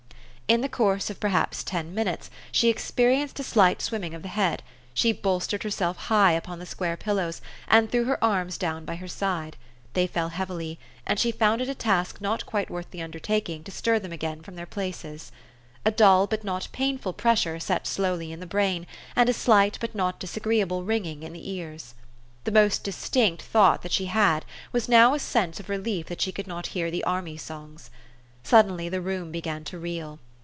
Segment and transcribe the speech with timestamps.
[0.47, 4.27] In the course of perhaps ten minutes she experi enced a slight swimming of the
[4.27, 7.39] head: she bolstered herself high upon the square pillows,
[7.69, 9.55] and threw her arms down by her side;
[9.93, 10.77] they fell heavily,
[11.07, 14.41] and she found it a task not quite worth the undertaking to stir them again
[14.41, 15.31] from their places.
[15.85, 19.95] A dull but not painful pressure set slowly in the brain, and a slight but
[19.95, 21.93] not disagreeable ringing, in the ears.
[22.43, 24.43] The most distinct thought that she had
[24.73, 27.89] was now a sense of relief that she could not hear the army songs.
[28.43, 30.19] Sud denly the room began to reel.